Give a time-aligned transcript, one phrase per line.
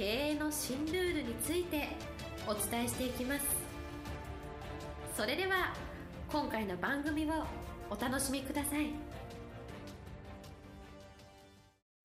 [0.00, 1.88] 経営の新ルールについて
[2.46, 3.44] お伝えしていきます。
[5.14, 5.74] それでは
[6.32, 7.44] 今回の番組を
[7.90, 8.86] お楽しみください。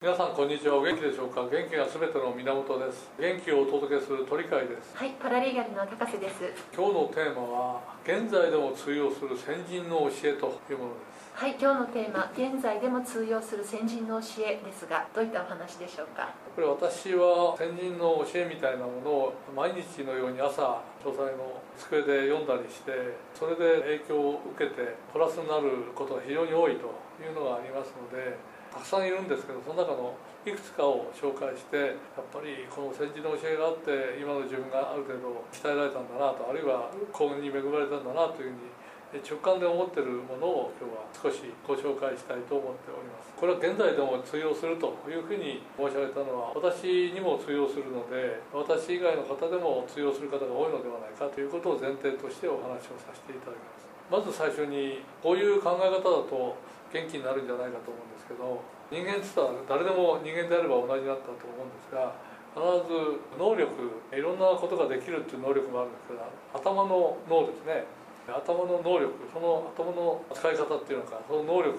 [0.02, 0.76] 皆さんこんにちは。
[0.76, 1.44] お元気でしょうか？
[1.44, 3.08] 元気がすべての源です。
[3.18, 4.94] 元気をお届けする鳥飼です。
[4.94, 6.52] はい、パラリーガルの高瀬です。
[6.76, 16.32] 今日のテーマは現在でも通用する先人の教えというものですはい、今日のテーマ、現在でも通用する先人の教えですが、どういったお話でしょうか？
[16.56, 26.88] これ私は先人の教えみたいなものを毎日のように朝書斎の机で読んだりしてそれで影響を受けてプラスになることが非常に多いと
[27.20, 28.40] いうのがありますので
[28.72, 30.16] たくさんいるんですけどその中の
[30.48, 38.72] いくつかを紹介してやっぱりこの先人の教えがあって今の自分がある程度鍛えられたんだなとあるいは幸運に恵まれたんだなというふうに
[39.14, 43.32] 直感で思ってるものを今日は少しご紹介したいと思っております。
[43.38, 53.86] これは現在でも通用するというふうに申し上げたのは私にも通用するので私以外の方でも通用する方が多いのではないかということを前提としてお話をさせていただきます。
[54.10, 56.56] まず最初にこういう考え方だと
[56.92, 62.14] 元気になるんじゃないかと思うんですけど人間って言ったら誰でも人間であれば同じだったと思うんですが
[62.54, 63.66] 必ず能力
[64.14, 66.22] いろんなことができるっていう能力もあるんですけど
[66.54, 67.84] 頭の脳ですね。
[68.28, 71.78] 頭の能力その頭の使い方っていうのかその能力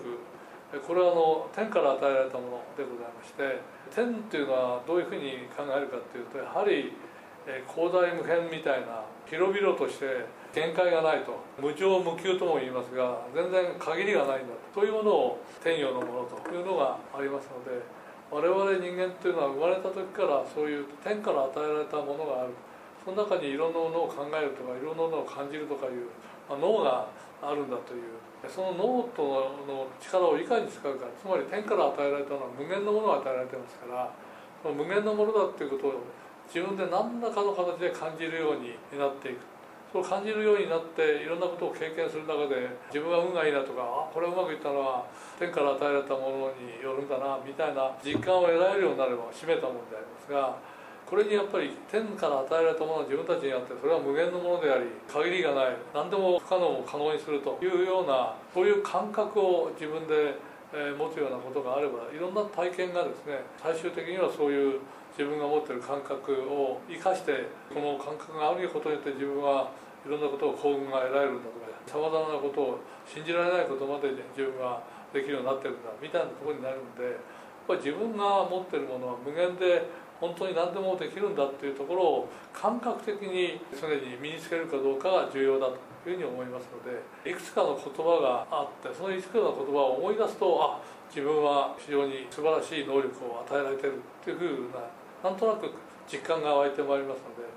[0.85, 3.59] これはあの天から与えられたものでございまして
[3.91, 6.91] 天っていうのはどういうふうに考えるかっていうとやはり
[7.47, 17.79] え広大無辺みたいな広々として限界がないと無常無休とも言いますが全然限りがないんだというものを天陽のものというのがありますので
[18.27, 22.51] 我々人間っていうのは生まれた時からそういう天から与えられたものがある。
[23.07, 26.11] その中にいろんなものを考えるとかいろんなものを感じるとかいう、
[26.55, 27.07] 脳が
[27.41, 28.15] あるんだという。
[28.47, 31.05] その脳との力をいかに使うか。
[31.19, 34.13] つまり天から与えられたのは無限のものが与えられてますから
[34.61, 35.93] その無限のものだっていうことを
[36.47, 39.57] 自分で何らかの形で感じるようになっていく。
[39.91, 45.07] そう感じるようになっていろんなことを経験する中で自分が運がいいなとかあこれうまくいったのは
[45.39, 50.59] 天から与えられたものによるんだなみたいな実感を得られるようになれば締めたものでありますが
[51.07, 60.35] これにやっぱり天から与えられたものは自分たちにあってそれは無限のものであり限りがない何でも不可能を可能にするというようなそういう感覚を自分で
[60.99, 64.83] 持つようなことがあればいろんな体験がですね最終的にはそういう
[65.15, 69.71] 自分が持ってる感覚を生かしてこの感覚があることによって自分は
[70.03, 74.83] いろんなことを幸運が得られるんだとかさまざまなことを信じられないことまで自分が
[75.15, 77.15] できるようになってるんだみたいなところになるんでやっ
[77.65, 79.87] ぱり自分が持ってるものは無限で
[80.19, 95.69] 本当に何でもできるんだっていうところを感覚的に常に身につけるかどうかが重要だというふうに思いますのでいくつかの言葉があってそのいくつかの言葉を思い出すとあ自分は非常に素晴らしい能力を与えられてるっていうふうななんとなく
[96.09, 97.47] 実感が湧いてまいりますので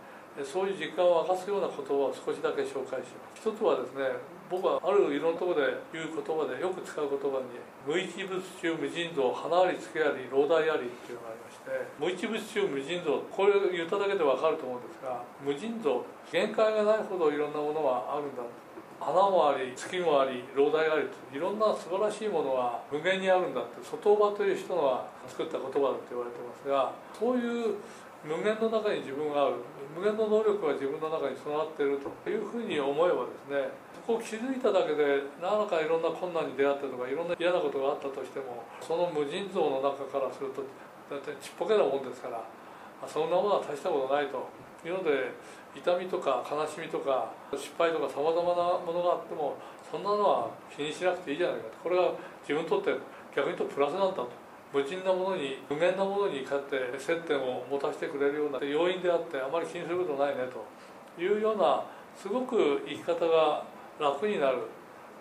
[0.45, 3.43] そういう実感を明かすような言葉を少しだけ紹介します。
[3.43, 4.07] 一つはですね
[4.51, 7.55] 僕はあるいろんなところで言う言葉でよく使う言葉に
[7.87, 11.71] 「無一物中無尽蔵花あり月あり老大あり」っていうのがありまして
[12.03, 16.03] 無一物中無尽蔵これ言っただけで分かると思うんですが無尽蔵
[16.35, 18.43] 限界がないほどいろんなものはあるんだ
[18.99, 27.79] 花もあり月もあり老大ありといろんな素晴らしいものは無限にあるんだって外場という人が作った言葉だって言われてますがそういう
[28.27, 29.55] 無限の中に自分がある。
[29.95, 40.63] 無限の能力が自分の中に備わっているというふうに思えばですねそこを気づいただけで何らかいろんな困難に出会ったとかいろんな嫌なことがあったとしてもその無尽蔵の中からすると
[41.11, 42.41] だってちっぽけなもんですから
[43.09, 44.47] そんなものは大したことないと
[44.87, 45.35] いうので
[45.75, 49.57] 痛みとか悲しみとか失敗とかさまざまなものがあっても
[49.91, 51.77] そんなのは気にしなくていいじゃないかと。
[51.83, 52.13] これが
[52.43, 52.95] 自分にとって
[53.35, 54.31] 逆に言うとプラスなんだと。
[54.73, 60.63] 無尽なものに無限なものに勝って接点を持たせてくれるような要因であってあまり気にすることないねと。
[61.21, 61.85] いうような
[62.17, 63.65] すごく生き方が
[63.99, 64.59] 楽になる、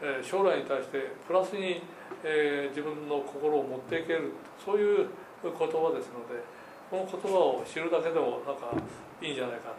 [0.02, 1.82] え将来に対してプラスに、
[2.24, 4.32] え自分の心を持っていける。
[4.64, 5.08] そういう
[5.42, 6.44] 言葉ですので
[6.92, 8.72] この言葉を知るだけでもなんか
[9.22, 9.72] いいんじゃないか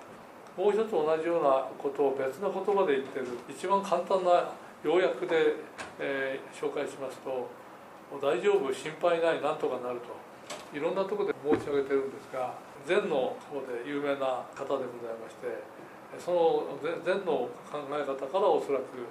[0.56, 0.62] と。
[0.62, 4.50] もう一つ同じようなことを別の言葉で言ってる一番簡単な
[4.82, 5.56] 要約で、
[5.99, 7.49] え紹介しますと
[8.11, 10.21] 「もう大丈夫心配ないなんとかなる」と。
[10.75, 12.55] いろんなとこで申し上げてるんですが
[12.87, 15.47] 禅の方で有名な方でございまして
[16.19, 19.07] その禅の考え方からおそらく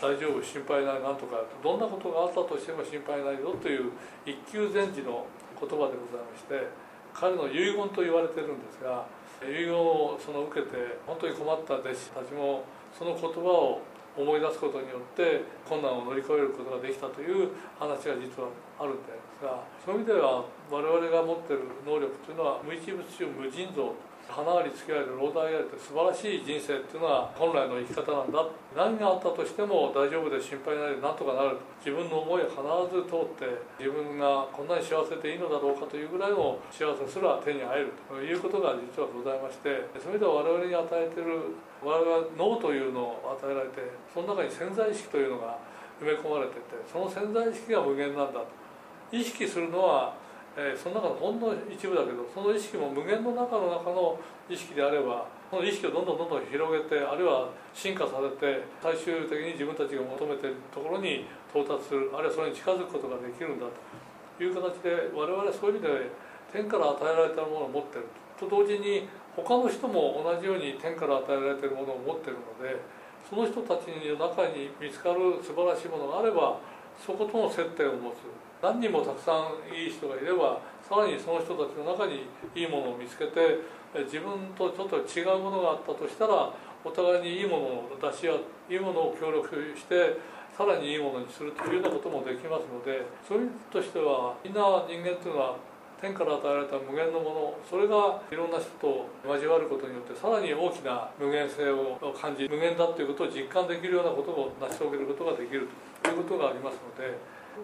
[0.00, 3.92] 大丈夫心配ないなんとかどんなことがあったとしても心配ないよという
[4.26, 5.24] 一級禅師の
[5.60, 6.68] 言葉でございまして
[7.14, 9.06] 彼の遺言と言われてるんですが
[9.44, 12.64] 遺言をその受けて本当に困った弟子たちも
[12.96, 13.80] その言葉を
[14.16, 23.90] 思い出すことによって困難を乗り越えることができたという話が実はあるんでありますがそういう意味では我々が持ってる能力というのは無一物中無尽蔵
[24.28, 28.42] 花あり月あり老大ありと素晴らしい人生っていうのは本来の生き方なんだ。
[28.74, 31.56] 何があったとしても大丈夫で心配ないでなんとかなる。
[31.78, 32.60] 自分の思いは必
[32.90, 33.46] ず通って
[33.78, 41.54] 自分がこんなに幸せでいいのだろうかというぐらいの幸せすら手に入るということが実はございましてそれでは我々に与えている
[41.84, 45.58] 我々は脳というのを与えられてその中に潜在意識というのが
[46.00, 48.64] 埋め込まれててその潜在意識が無限なんだと。
[49.12, 50.14] 意識するのは
[50.56, 54.18] えー、その中のほんの一部だけどその意識も無限の中の中の
[54.48, 64.04] 意識であればその意識をどんどんどんどん広げてあるいは進化させて最終的に自分たちが求めてるところに到達するあるいはそれに近づくことができるんだと。
[64.42, 66.10] いう形で我々はそういう意味で
[66.50, 68.06] 天から与えられたものを持ってる。
[68.38, 72.82] と同時に他の人も同じように天から与えられているものを持っているので
[73.28, 76.58] その人たちの中に見つかる素晴らしいものがあれば
[76.98, 78.14] そことの接点を持つ。
[78.62, 80.58] 何人もたくさんいい人がいれば
[80.88, 82.24] さらにその人たちの中に
[82.54, 83.60] いいものを見つけて
[84.04, 86.48] 自分とちょっと違うものがあったとしたら
[86.84, 88.40] お互いにいいものを出し合う
[88.72, 90.16] いいものを協力して
[90.56, 95.56] さらにいいものにするというようなこともできますのでそういう意味としてはみんな人間というのは
[96.04, 105.64] 天から与えられた無限のものそれがいろんな人と交わることによってさらに大きな無限性を感じ無限だということを実感できるようなことを成し遂げることができる
[106.04, 107.08] ということがありますので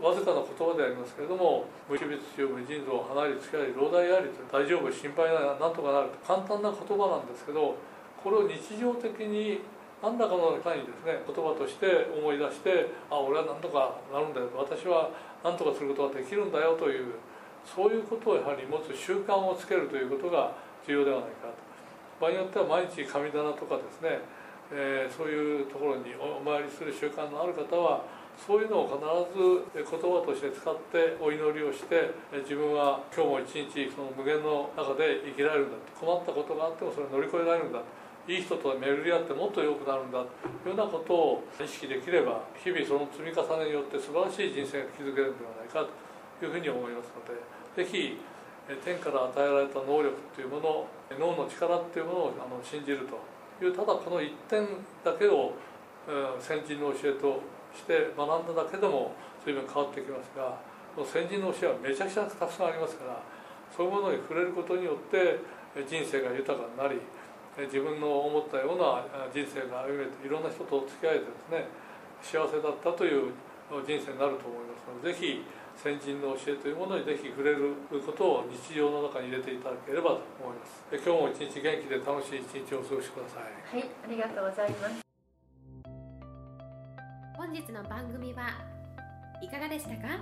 [0.01, 7.77] わずかな言葉でありますけれども無機物中無尽蔵離れつきあり老大ありと大丈夫心配ないなんとかなると簡単な言葉なんですけど
[8.25, 9.61] これを日常的に
[10.01, 15.13] 何らかの単位ですね言葉として思い出してあ俺は何とかなるんだよ私は
[15.45, 17.21] 何とかすることができるんだよという
[17.65, 20.53] そういうことをやはり持つ習慣をつけるということが
[20.87, 21.71] 重要ではないかと。
[22.21, 24.21] 場合によっては毎日神棚とかですね、
[24.73, 28.05] えー、そういうところにお参りする習慣のある方は
[28.37, 28.97] そういうのを必
[29.37, 32.13] ず言葉として使ってお祈りをして
[32.45, 36.07] 自分は今日も一日その無限の中で生きられるんだと。
[36.07, 37.81] 困ったことがあってもそれを乗り越えられるんだ
[38.29, 40.29] いい人と巡り合ってもっと良くなるんだと。
[40.69, 45.89] いうようなことを意識できれば日々その積み重ねによって素晴らしい人生が築けるんではないかと。
[46.47, 47.41] いうふうに思いますので
[47.77, 48.19] 是非
[48.85, 50.87] 天から与えられた能力というもの
[51.19, 53.19] 脳の力っていうものをあの信じると
[53.65, 54.63] いうただこの一点
[55.05, 55.53] だけを
[56.39, 57.43] 先人の教えと
[57.75, 59.13] して学んだだけでも
[59.45, 60.59] 随分変わってきますが
[61.05, 63.23] 先人の教えはめちゃくちゃたくさんありますから
[63.75, 65.39] そういうものに触れることによって
[65.87, 66.99] 人生が豊かになり
[67.59, 71.69] 自分の思ったような人生が歩めていろんな人と付き合えてですね
[72.23, 73.33] 幸せだったという
[73.87, 75.43] 人生になると思いますのでぜひ
[75.77, 80.85] 先人の教えというものにぜひ触れることを日常の中に入れていただければと思います。
[80.93, 85.01] 今日も一日元気で楽しい一日をお過ごしくださいはいありがとうございます。
[87.37, 88.51] 本日の番組は
[89.43, 90.21] いかがでしたか？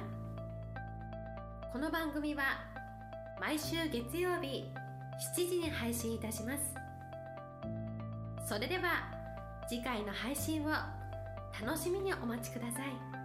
[1.72, 2.42] この番組は
[3.40, 4.64] 毎週月曜日
[5.36, 6.74] 7時に配信いたします。
[8.48, 9.12] それでは
[9.68, 10.70] 次回の配信を
[11.60, 13.17] 楽しみにお待ちください。